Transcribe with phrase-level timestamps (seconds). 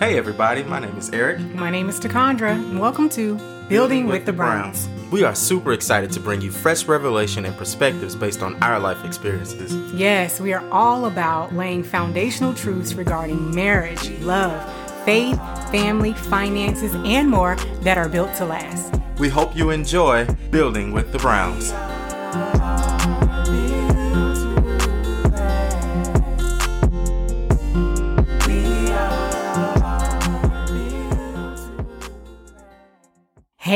[0.00, 1.38] Hey everybody, my name is Eric.
[1.54, 4.88] My name is Takandra, and welcome to Building, Building with, with, the Browns.
[4.88, 5.12] Browns.
[5.12, 9.04] We are super excited to bring you fresh revelation and perspectives based on our life
[9.04, 9.72] experiences.
[9.94, 14.60] Yes, we are all about laying foundational truths regarding marriage, love,
[15.04, 15.38] faith,
[15.70, 19.00] family, finances, and more that are built to last.
[19.18, 21.72] We hope you enjoy Building with the Browns.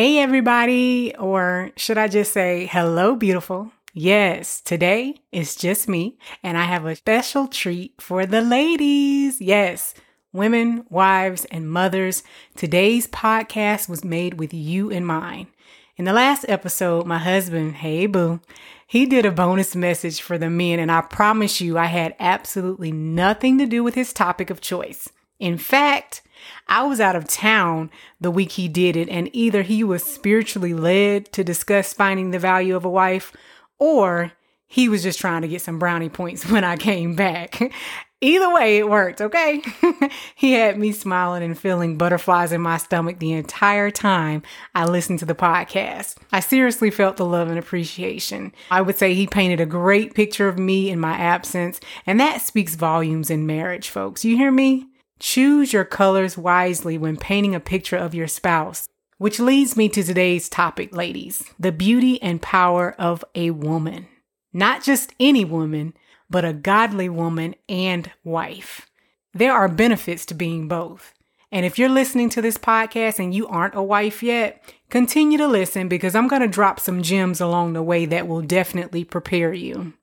[0.00, 3.72] Hey, everybody, or should I just say hello, beautiful?
[3.92, 9.40] Yes, today is just me, and I have a special treat for the ladies.
[9.40, 9.94] Yes,
[10.32, 12.22] women, wives, and mothers.
[12.54, 15.48] Today's podcast was made with you in mind.
[15.96, 18.40] In the last episode, my husband, hey boo,
[18.86, 22.92] he did a bonus message for the men, and I promise you, I had absolutely
[22.92, 25.08] nothing to do with his topic of choice.
[25.40, 26.22] In fact,
[26.66, 30.74] I was out of town the week he did it, and either he was spiritually
[30.74, 33.32] led to discuss finding the value of a wife,
[33.78, 34.32] or
[34.66, 37.72] he was just trying to get some brownie points when I came back.
[38.20, 39.62] Either way, it worked, okay?
[40.34, 44.42] he had me smiling and feeling butterflies in my stomach the entire time
[44.74, 46.16] I listened to the podcast.
[46.32, 48.52] I seriously felt the love and appreciation.
[48.72, 52.42] I would say he painted a great picture of me in my absence, and that
[52.42, 54.24] speaks volumes in marriage, folks.
[54.24, 54.87] You hear me?
[55.20, 58.88] Choose your colors wisely when painting a picture of your spouse.
[59.18, 64.06] Which leads me to today's topic, ladies the beauty and power of a woman.
[64.52, 65.94] Not just any woman,
[66.30, 68.88] but a godly woman and wife.
[69.34, 71.14] There are benefits to being both.
[71.50, 75.48] And if you're listening to this podcast and you aren't a wife yet, continue to
[75.48, 79.52] listen because I'm going to drop some gems along the way that will definitely prepare
[79.52, 79.94] you.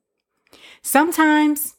[0.82, 1.75] Sometimes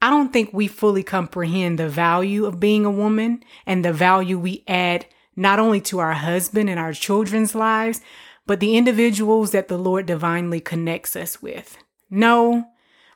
[0.00, 4.38] I don't think we fully comprehend the value of being a woman and the value
[4.38, 8.00] we add not only to our husband and our children's lives,
[8.46, 11.78] but the individuals that the Lord divinely connects us with.
[12.10, 12.64] No,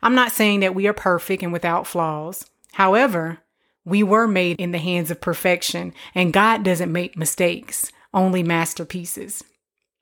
[0.02, 2.50] I'm not saying that we are perfect and without flaws.
[2.72, 3.38] However,
[3.84, 9.42] we were made in the hands of perfection, and God doesn't make mistakes, only masterpieces.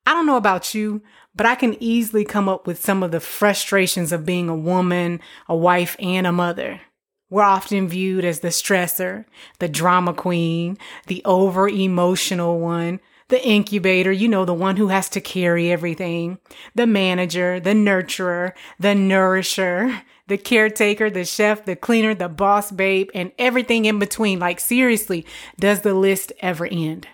[0.06, 1.02] I don't know about you,
[1.34, 5.20] but I can easily come up with some of the frustrations of being a woman,
[5.48, 6.80] a wife, and a mother.
[7.28, 9.24] We're often viewed as the stressor,
[9.60, 15.08] the drama queen, the over emotional one, the incubator, you know, the one who has
[15.10, 16.38] to carry everything,
[16.74, 23.08] the manager, the nurturer, the nourisher, the caretaker, the chef, the cleaner, the boss babe,
[23.14, 24.40] and everything in between.
[24.40, 25.24] Like, seriously,
[25.58, 27.06] does the list ever end?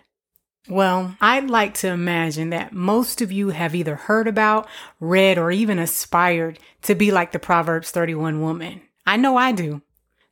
[0.68, 4.68] Well, I'd like to imagine that most of you have either heard about,
[4.98, 8.82] read, or even aspired to be like the Proverbs 31 woman.
[9.06, 9.82] I know I do.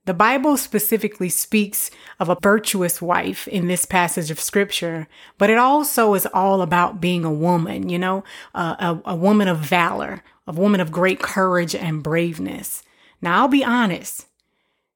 [0.06, 1.91] The Bible specifically speaks
[2.21, 5.06] of a virtuous wife in this passage of scripture,
[5.39, 8.25] but it also is all about being a woman, you know,
[8.55, 12.83] uh, a, a woman of valor, a woman of great courage and braveness.
[13.23, 14.27] Now, I'll be honest.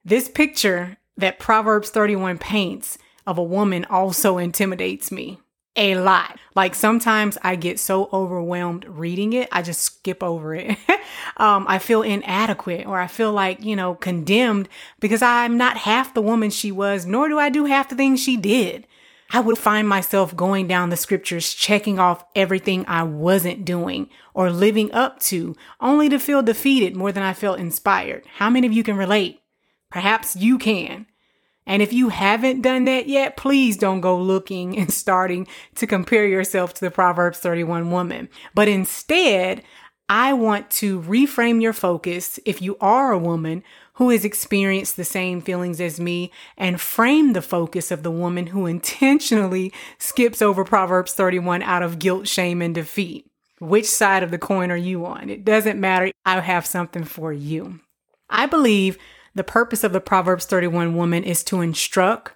[0.05, 2.99] This picture that Proverbs 31 paints
[3.29, 5.39] of a woman also intimidates me
[5.77, 6.39] a lot.
[6.55, 10.77] Like sometimes I get so overwhelmed reading it, I just skip over it.
[11.37, 16.15] um, I feel inadequate or I feel like, you know, condemned because I'm not half
[16.15, 18.87] the woman she was, nor do I do half the things she did.
[19.31, 24.51] I would find myself going down the scriptures, checking off everything I wasn't doing or
[24.51, 28.25] living up to, only to feel defeated more than I felt inspired.
[28.39, 29.43] How many of you can relate?
[29.91, 31.05] Perhaps you can.
[31.69, 35.47] And if you haven't done that yet, please don't go looking and starting
[35.77, 38.31] to compare yourself to the Proverbs 31 woman.
[38.55, 39.63] But instead,
[40.09, 43.63] I want to reframe your focus if you are a woman
[43.95, 48.47] who has experienced the same feelings as me and frame the focus of the woman
[48.47, 53.31] who intentionally skips over Proverbs 31 out of guilt, shame, and defeat.
[53.61, 55.29] Which side of the coin are you on?
[55.29, 56.13] It doesn't matter.
[56.25, 57.81] I have something for you.
[58.31, 58.97] I believe
[59.39, 62.33] the purpose of the Proverbs 31 woman is to instruct,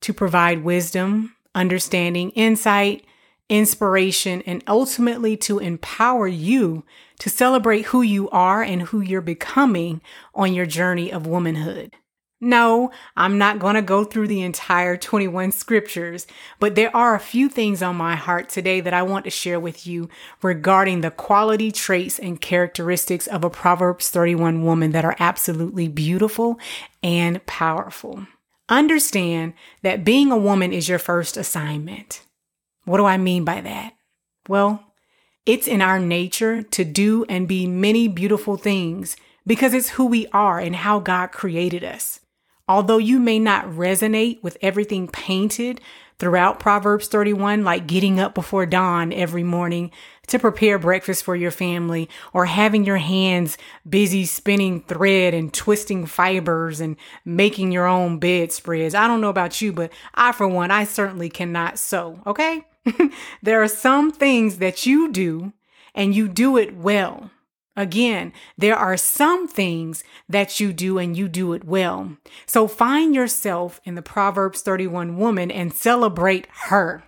[0.00, 3.04] to provide wisdom, understanding, insight,
[3.48, 6.84] inspiration, and ultimately to empower you
[7.20, 10.00] to celebrate who you are and who you're becoming
[10.34, 11.94] on your journey of womanhood.
[12.42, 16.26] No, I'm not going to go through the entire 21 scriptures,
[16.58, 19.60] but there are a few things on my heart today that I want to share
[19.60, 20.08] with you
[20.40, 26.58] regarding the quality traits and characteristics of a Proverbs 31 woman that are absolutely beautiful
[27.02, 28.26] and powerful.
[28.70, 29.52] Understand
[29.82, 32.22] that being a woman is your first assignment.
[32.86, 33.92] What do I mean by that?
[34.48, 34.82] Well,
[35.44, 39.16] it's in our nature to do and be many beautiful things
[39.46, 42.20] because it's who we are and how God created us.
[42.70, 45.80] Although you may not resonate with everything painted
[46.20, 49.90] throughout Proverbs 31, like getting up before dawn every morning
[50.28, 53.58] to prepare breakfast for your family or having your hands
[53.88, 56.94] busy spinning thread and twisting fibers and
[57.24, 58.94] making your own bedspreads.
[58.94, 62.20] I don't know about you, but I, for one, I certainly cannot sew.
[62.24, 62.64] Okay.
[63.42, 65.52] there are some things that you do
[65.92, 67.32] and you do it well.
[67.76, 72.16] Again, there are some things that you do and you do it well.
[72.46, 77.04] So find yourself in the Proverbs 31 woman and celebrate her.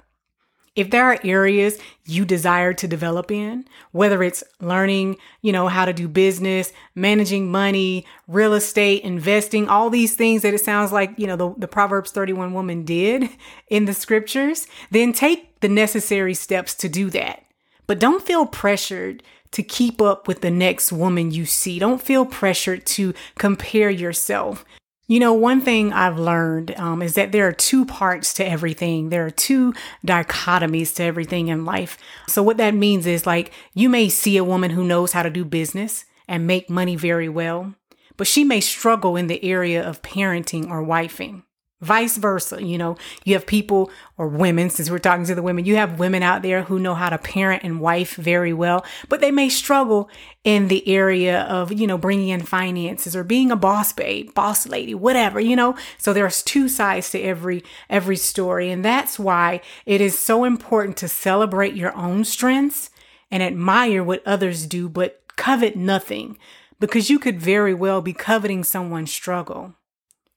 [0.75, 5.85] If there are areas you desire to develop in, whether it's learning, you know, how
[5.85, 11.13] to do business, managing money, real estate, investing, all these things that it sounds like,
[11.19, 13.29] you know, the, the Proverbs 31 woman did
[13.69, 17.45] in the scriptures, then take the necessary steps to do that.
[17.87, 21.79] But don't feel pressured to keep up with the next woman you see.
[21.79, 24.65] Don't feel pressured to compare yourself.
[25.09, 29.11] You know, one thing I've learned um, is that there are two parts to everything.
[29.11, 29.75] There are two
[30.07, 31.99] dichotomies to everything in life.
[32.29, 35.31] So, what that means is like you may see a woman who knows how to
[35.31, 37.75] do business and make money very well,
[38.17, 41.43] but she may struggle in the area of parenting or wifing.
[41.83, 45.65] Vice versa, you know, you have people or women, since we're talking to the women,
[45.65, 49.21] you have women out there who know how to parent and wife very well, but
[49.21, 50.09] they may struggle
[50.45, 54.67] in the area of, you know, bringing in finances or being a boss babe, boss
[54.67, 55.77] lady, whatever, you know.
[55.99, 58.71] So there's two sides to every, every story.
[58.71, 62.91] And that's why it is so important to celebrate your own strengths
[63.29, 66.39] and admire what others do, but covet nothing
[66.79, 69.75] because you could very well be coveting someone's struggle.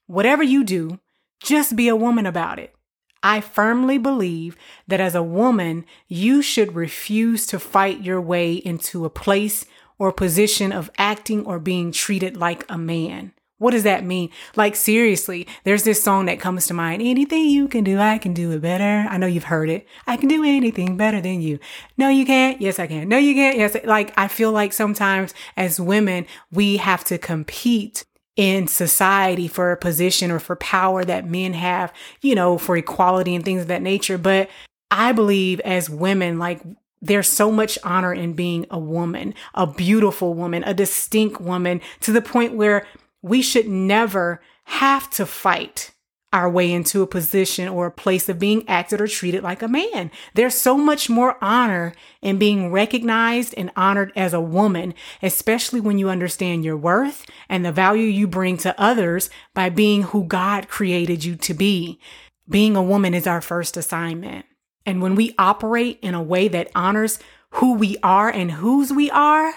[0.08, 1.00] Whatever you do,
[1.42, 2.76] just be a woman about it.
[3.24, 4.56] I firmly believe
[4.88, 9.66] that as a woman, you should refuse to fight your way into a place
[9.98, 13.34] or position of acting or being treated like a man.
[13.58, 14.30] What does that mean?
[14.58, 17.02] Like, seriously, there's this song that comes to mind.
[17.02, 19.08] Anything you can do, I can do it better.
[19.10, 19.88] I know you've heard it.
[20.06, 21.60] I can do anything better than you.
[21.98, 22.60] No, you can't.
[22.60, 23.08] Yes, I can.
[23.08, 23.58] No, you can't.
[23.58, 23.78] Yes.
[23.86, 28.04] Like, I feel like sometimes as women, we have to compete
[28.36, 33.34] in society for a position or for power that men have, you know, for equality
[33.36, 34.18] and things of that nature.
[34.18, 34.50] But
[34.92, 36.62] I believe as women, like
[37.02, 42.12] there's so much honor in being a woman, a beautiful woman, a distinct woman to
[42.12, 42.86] the point where
[43.22, 45.92] we should never have to fight
[46.36, 49.70] our way into a position or a place of being acted or treated like a
[49.70, 50.12] man.
[50.34, 54.94] There's so much more honor in being recognized and honored as a woman,
[55.24, 60.04] especially when you understand your worth and the value you bring to others by being
[60.04, 62.02] who God created you to be.
[62.50, 64.46] Being a woman is our first assignment.
[64.86, 67.18] And when we operate in a way that honors
[67.52, 69.54] who we are and whose we are,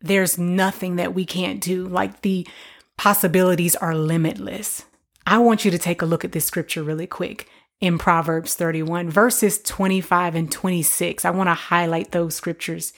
[0.00, 1.86] there's nothing that we can't do.
[1.86, 2.48] Like the
[2.96, 4.86] possibilities are limitless.
[5.26, 7.48] I want you to take a look at this scripture really quick
[7.80, 11.24] in Proverbs 31, verses 25 and 26.
[11.24, 12.92] I want to highlight those scriptures.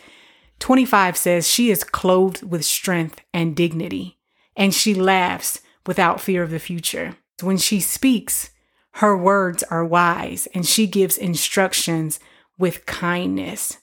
[0.58, 4.18] 25 says, She is clothed with strength and dignity,
[4.56, 7.16] and she laughs without fear of the future.
[7.42, 8.50] When she speaks,
[8.94, 12.18] her words are wise, and she gives instructions
[12.58, 13.78] with kindness.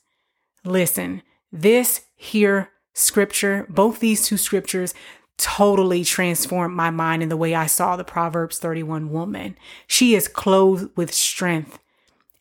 [0.66, 4.94] Listen, this here scripture, both these two scriptures,
[5.38, 9.58] totally transformed my mind in the way I saw the Proverbs 31 woman.
[9.88, 11.80] She is clothed with strength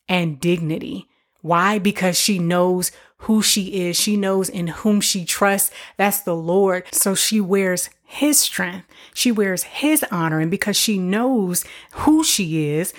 [0.07, 1.09] and dignity.
[1.41, 1.79] Why?
[1.79, 3.97] Because she knows who she is.
[3.97, 5.71] She knows in whom she trusts.
[5.97, 6.85] That's the Lord.
[6.93, 8.87] So she wears his strength.
[9.13, 10.39] She wears his honor.
[10.39, 12.93] And because she knows who she is,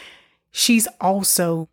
[0.51, 1.69] she's also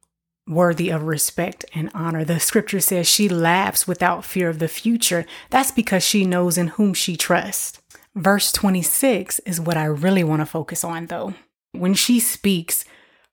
[0.47, 2.23] worthy of respect and honor.
[2.23, 5.25] The scripture says she laughs without fear of the future.
[5.49, 7.80] That's because she knows in whom she trusts.
[8.15, 11.33] Verse 26 is what I really want to focus on, though.
[11.71, 12.83] When she speaks,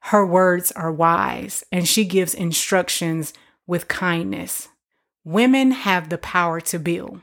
[0.01, 3.33] her words are wise and she gives instructions
[3.67, 4.69] with kindness.
[5.25, 7.21] Women have the power to build.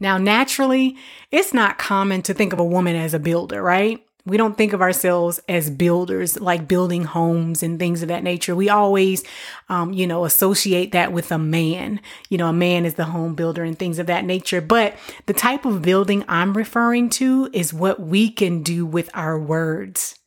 [0.00, 0.96] Now, naturally,
[1.30, 4.02] it's not common to think of a woman as a builder, right?
[4.26, 8.54] We don't think of ourselves as builders, like building homes and things of that nature.
[8.54, 9.24] We always,
[9.68, 12.00] um, you know, associate that with a man.
[12.28, 14.60] You know, a man is the home builder and things of that nature.
[14.60, 14.96] But
[15.26, 20.18] the type of building I'm referring to is what we can do with our words.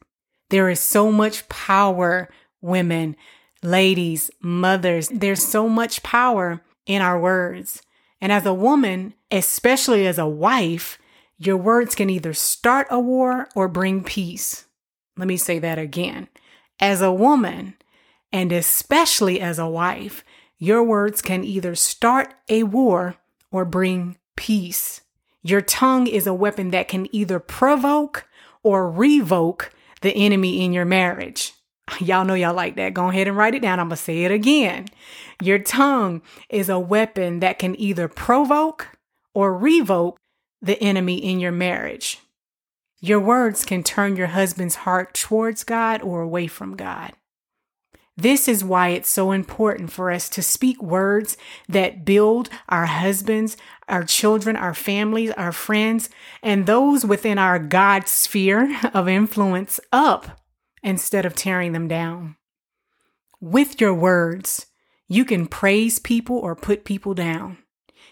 [0.49, 2.29] There is so much power,
[2.61, 3.15] women,
[3.61, 5.09] ladies, mothers.
[5.09, 7.81] There's so much power in our words.
[8.21, 10.97] And as a woman, especially as a wife,
[11.45, 14.65] your words can either start a war or bring peace.
[15.17, 16.27] Let me say that again.
[16.79, 17.75] As a woman,
[18.31, 20.23] and especially as a wife,
[20.57, 23.15] your words can either start a war
[23.51, 25.01] or bring peace.
[25.41, 28.27] Your tongue is a weapon that can either provoke
[28.63, 29.71] or revoke
[30.01, 31.53] the enemy in your marriage.
[31.99, 32.93] Y'all know y'all like that.
[32.93, 33.79] Go ahead and write it down.
[33.79, 34.87] I'm going to say it again.
[35.41, 38.97] Your tongue is a weapon that can either provoke
[39.33, 40.17] or revoke
[40.63, 42.19] the enemy in your marriage.
[42.99, 47.11] Your words can turn your husband's heart towards God or away from God.
[48.15, 51.35] This is why it's so important for us to speak words
[51.67, 53.57] that build our husbands,
[53.89, 56.09] our children, our families, our friends,
[56.41, 60.39] and those within our God sphere of influence up
[60.83, 62.35] instead of tearing them down.
[63.41, 64.67] With your words,
[65.09, 67.57] you can praise people or put people down.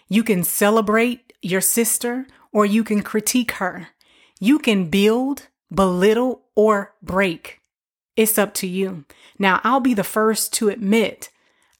[0.08, 3.88] You can celebrate your sister or you can critique her.
[4.38, 7.60] You can build, belittle, or break.
[8.16, 9.04] It's up to you.
[9.38, 11.30] Now, I'll be the first to admit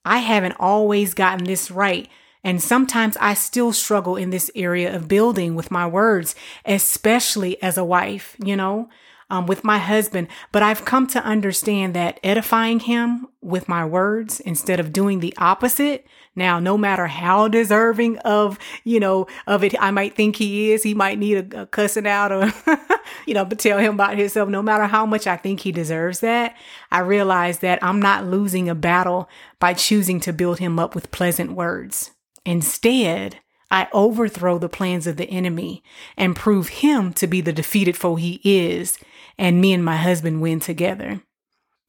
[0.05, 2.09] I haven't always gotten this right.
[2.45, 7.79] And sometimes I still struggle in this area of building with my words, especially as
[7.79, 8.89] a wife, you know?
[9.33, 14.41] Um, with my husband, but I've come to understand that edifying him with my words
[14.41, 16.07] instead of doing the opposite.
[16.37, 20.83] Now, no matter how deserving of, you know, of it, I might think he is,
[20.83, 22.53] he might need a, a cussing out or,
[23.27, 24.51] you know, but tell him about himself.
[24.51, 26.55] No matter how much I think he deserves that,
[26.91, 31.11] I realize that I'm not losing a battle by choosing to build him up with
[31.11, 32.11] pleasant words.
[32.45, 33.39] Instead,
[33.71, 35.83] I overthrow the plans of the enemy
[36.19, 38.99] and prove him to be the defeated foe he is
[39.39, 41.23] and me and my husband win together.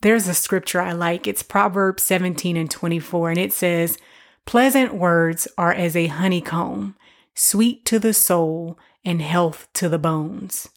[0.01, 1.27] There's a scripture I like.
[1.27, 3.97] It's Proverbs 17 and 24, and it says,
[4.45, 6.97] Pleasant words are as a honeycomb,
[7.33, 10.67] sweet to the soul and health to the bones.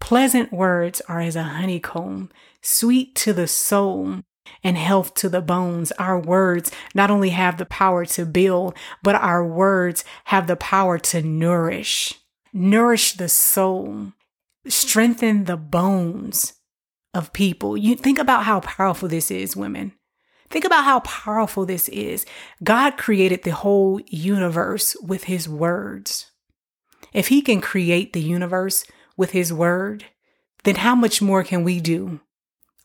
[0.00, 2.30] Pleasant words are as a honeycomb,
[2.60, 4.20] sweet to the soul
[4.62, 5.92] and health to the bones.
[5.92, 10.98] Our words not only have the power to build, but our words have the power
[10.98, 12.14] to nourish,
[12.52, 14.12] nourish the soul
[14.66, 16.54] strengthen the bones
[17.14, 17.76] of people.
[17.76, 19.92] You think about how powerful this is, women.
[20.50, 22.26] Think about how powerful this is.
[22.62, 26.30] God created the whole universe with his words.
[27.12, 28.84] If he can create the universe
[29.16, 30.04] with his word,
[30.64, 32.20] then how much more can we do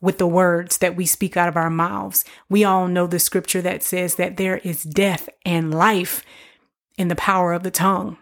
[0.02, 2.26] with the words that we speak out of our mouths?
[2.50, 6.24] We all know the scripture that says that there is death and life
[6.98, 8.18] in the power of the tongue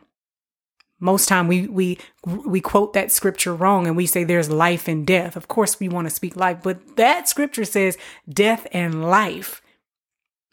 [1.06, 5.06] most time we we we quote that scripture wrong and we say there's life and
[5.06, 5.36] death.
[5.36, 7.98] Of course we want to speak life but that scripture says
[8.28, 9.62] death and life.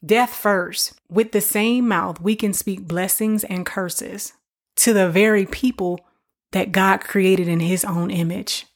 [0.04, 0.92] Death first.
[1.08, 4.34] With the same mouth we can speak blessings and curses
[4.76, 6.00] to the very people
[6.52, 8.66] that god created in his own image.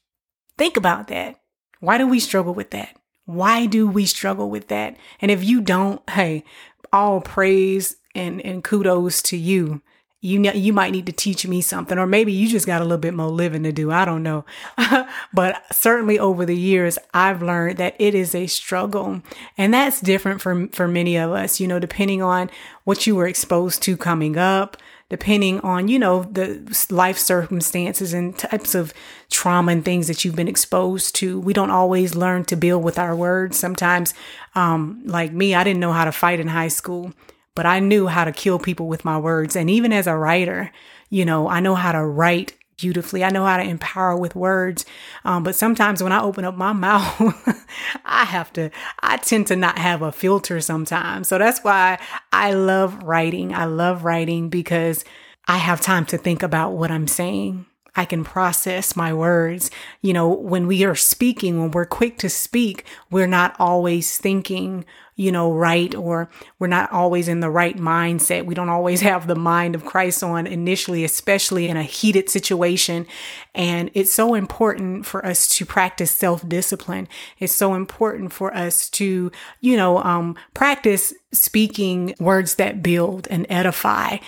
[0.56, 1.38] Think about that.
[1.80, 2.96] Why do we struggle with that?
[3.26, 4.96] Why do we struggle with that?
[5.20, 6.42] And if you don't hey
[6.90, 9.82] all praise and and kudos to you
[10.20, 12.98] you you might need to teach me something or maybe you just got a little
[12.98, 14.44] bit more living to do i don't know.
[15.32, 19.22] But certainly over the years i've learned that it is a struggle
[19.58, 22.50] and that's different for for many of us you know depending on
[22.84, 24.76] what you were exposed to coming up
[25.08, 28.92] depending on you know the life circumstances and types of
[29.30, 31.38] trauma and things that you've been exposed to.
[31.38, 33.56] We don't always learn to build with our words.
[33.56, 34.14] Sometimes
[34.54, 37.12] um like me i didn't know how to fight in high school
[37.56, 39.56] but I knew how to kill people with my words.
[39.56, 40.70] And even as a writer,
[41.10, 43.24] you know, I know how to write beautifully.
[43.24, 44.84] I know how to empower with words.
[45.24, 47.64] Um, but sometimes when I open up my mouth,
[48.04, 48.70] I have to,
[49.00, 51.28] I tend to not have a filter sometimes.
[51.28, 51.98] So that's why
[52.32, 53.54] I love writing.
[53.54, 55.04] I love writing because
[55.48, 57.64] I have time to think about what I'm saying.
[57.98, 59.70] I can process my words.
[60.02, 64.84] You know, when we are speaking, when we're quick to speak, we're not always thinking
[65.16, 68.44] you know, right or we're not always in the right mindset.
[68.44, 73.06] We don't always have the mind of Christ on initially, especially in a heated situation.
[73.54, 77.08] And it's so important for us to practice self discipline.
[77.38, 83.46] It's so important for us to, you know, um, practice speaking words that build and
[83.48, 84.18] edify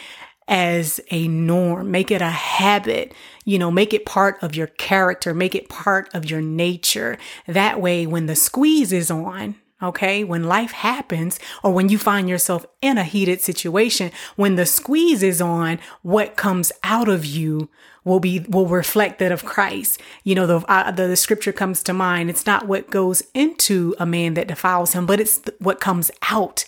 [0.49, 3.13] as a norm, make it a habit,
[3.45, 7.19] you know, make it part of your character, make it part of your nature.
[7.47, 10.25] That way, when the squeeze is on, Okay.
[10.25, 15.23] When life happens or when you find yourself in a heated situation, when the squeeze
[15.23, 17.69] is on, what comes out of you
[18.05, 20.01] will be, will reflect that of Christ.
[20.25, 22.31] You know, the, uh, the, the, scripture comes to mind.
[22.31, 26.65] It's not what goes into a man that defiles him, but it's what comes out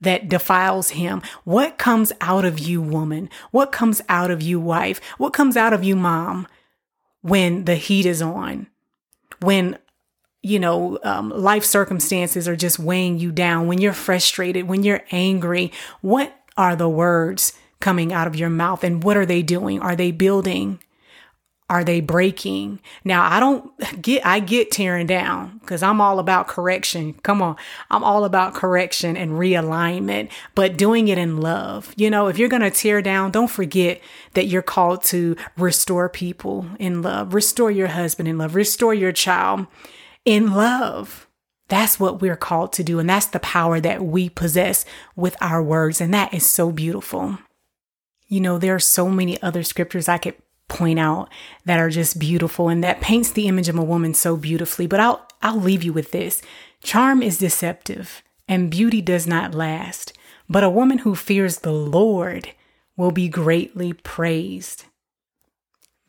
[0.00, 1.22] that defiles him.
[1.44, 3.28] What comes out of you, woman?
[3.50, 5.00] What comes out of you, wife?
[5.18, 6.46] What comes out of you, mom,
[7.22, 8.68] when the heat is on?
[9.40, 9.78] When
[10.42, 15.02] you know, um, life circumstances are just weighing you down, when you're frustrated, when you're
[15.10, 19.80] angry, what are the words coming out of your mouth and what are they doing?
[19.80, 20.80] Are they building?
[21.70, 22.80] are they breaking?
[23.04, 27.14] Now, I don't get, I get tearing down because I'm all about correction.
[27.22, 27.54] Come on.
[27.92, 31.94] I'm all about correction and realignment, but doing it in love.
[31.96, 34.00] You know, if you're going to tear down, don't forget
[34.34, 39.12] that you're called to restore people in love, restore your husband in love, restore your
[39.12, 39.68] child
[40.24, 41.26] in love.
[41.68, 42.98] That's what we're called to do.
[42.98, 44.84] And that's the power that we possess
[45.14, 46.00] with our words.
[46.00, 47.38] And that is so beautiful.
[48.26, 50.34] You know, there are so many other scriptures I could
[50.68, 51.28] point out
[51.64, 54.86] that are just beautiful and that paints the image of a woman so beautifully.
[54.86, 56.42] But I'll I'll leave you with this.
[56.82, 60.12] Charm is deceptive and beauty does not last,
[60.48, 62.50] but a woman who fears the Lord
[62.96, 64.84] will be greatly praised.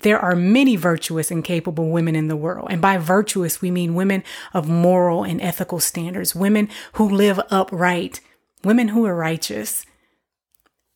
[0.02, 2.68] There are many virtuous and capable women in the world.
[2.70, 8.20] And by virtuous, we mean women of moral and ethical standards, women who live upright,
[8.64, 9.86] women who are righteous,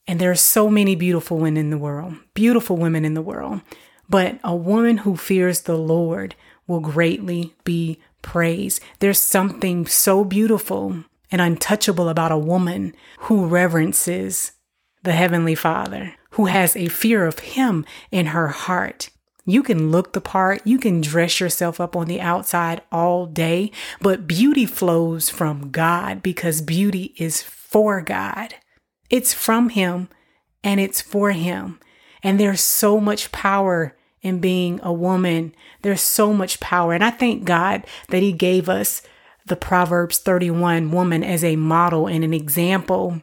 [0.08, 3.62] and there are so many beautiful women in the world, beautiful women in the world.
[4.08, 6.36] But a woman who fears the Lord
[6.68, 8.82] will greatly be praised.
[9.00, 14.52] There's something so beautiful and untouchable about a woman who reverences
[15.06, 19.10] the Heavenly Father, who has a fear of Him in her heart.
[19.46, 23.72] You can look the part, you can dress yourself up on the outside all day,
[24.02, 28.56] but beauty flows from God because beauty is for God.
[29.10, 30.10] It's from Him
[30.64, 31.80] and it's for Him.
[32.24, 35.54] And there's so much power in being a woman.
[35.84, 36.94] There's so much power.
[36.94, 39.04] And I thank God that He gave us
[39.46, 43.22] the Proverbs 31 woman as a model and an example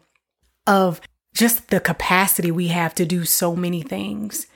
[0.69, 1.01] of
[1.35, 4.47] just the capacity we have to do so many things.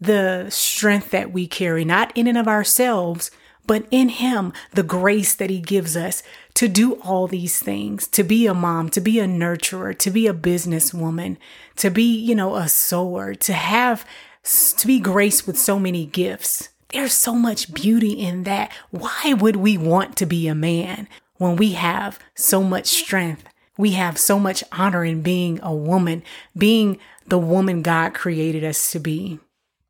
[0.00, 3.30] The strength that we carry, not in and of ourselves,
[3.66, 6.22] but in Him, the grace that He gives us
[6.54, 10.26] to do all these things, to be a mom, to be a nurturer, to be
[10.26, 11.36] a businesswoman,
[11.76, 14.04] to be, you know, a sower, to have,
[14.42, 16.70] to be graced with so many gifts.
[16.88, 18.72] There's so much beauty in that.
[18.90, 23.44] Why would we want to be a man when we have so much strength?
[23.80, 26.22] We have so much honor in being a woman,
[26.54, 29.38] being the woman God created us to be.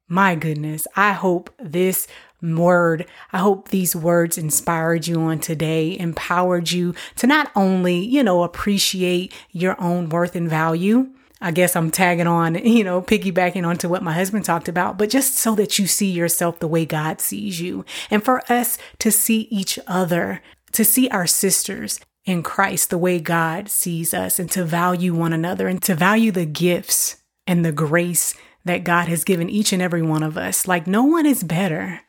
[0.07, 2.07] My goodness, I hope this
[2.41, 3.05] word.
[3.33, 8.45] I hope these words inspired you on today, empowered you to not only, you know,
[8.45, 11.11] appreciate your own worth and value.
[11.41, 15.11] I guess I'm tagging on, you know, piggybacking onto what my husband talked about, but
[15.11, 17.85] just so that you see yourself the way God sees you.
[18.09, 20.43] And for us to see each other,
[20.75, 25.33] to see our sisters in Christ the way God sees us, and to value one
[25.33, 29.83] another and to value the gifts and the grace that God has given each and
[29.83, 30.69] every one of us.
[30.69, 32.03] Like, no one is better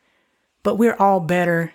[0.62, 1.72] but we're all better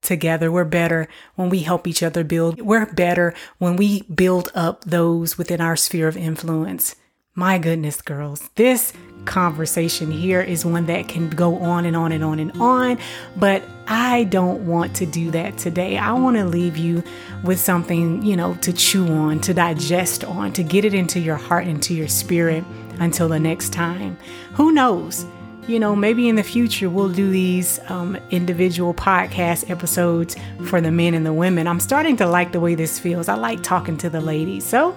[0.00, 0.50] together.
[0.50, 2.60] We're better when we help each other build.
[2.60, 6.96] We're better when we build up those within our sphere of influence.
[7.34, 8.92] My goodness, girls, this
[9.24, 12.98] conversation here is one that can go on and on and on and on,
[13.36, 15.96] but I don't want to do that today.
[15.96, 17.02] I want to leave you
[17.42, 21.36] with something, you know, to chew on, to digest on, to get it into your
[21.36, 22.64] heart, into your spirit
[22.98, 24.18] until the next time.
[24.52, 25.24] Who knows?
[25.66, 30.90] You know, maybe in the future we'll do these um, individual podcast episodes for the
[30.90, 31.66] men and the women.
[31.66, 33.28] I'm starting to like the way this feels.
[33.28, 34.64] I like talking to the ladies.
[34.66, 34.96] So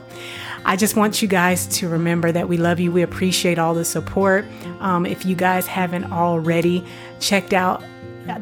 [0.65, 2.91] I just want you guys to remember that we love you.
[2.91, 4.45] We appreciate all the support.
[4.79, 6.83] Um, if you guys haven't already
[7.19, 7.83] checked out